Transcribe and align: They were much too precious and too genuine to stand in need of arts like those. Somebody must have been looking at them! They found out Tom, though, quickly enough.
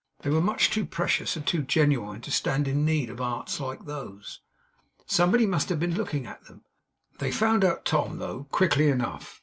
They 0.21 0.31
were 0.31 0.41
much 0.41 0.71
too 0.71 0.87
precious 0.87 1.35
and 1.35 1.45
too 1.45 1.61
genuine 1.61 2.21
to 2.21 2.31
stand 2.31 2.67
in 2.67 2.83
need 2.83 3.11
of 3.11 3.21
arts 3.21 3.59
like 3.59 3.85
those. 3.85 4.41
Somebody 5.05 5.45
must 5.45 5.69
have 5.69 5.79
been 5.79 5.93
looking 5.93 6.25
at 6.25 6.43
them! 6.45 6.63
They 7.19 7.29
found 7.31 7.63
out 7.63 7.85
Tom, 7.85 8.17
though, 8.17 8.45
quickly 8.49 8.89
enough. 8.89 9.39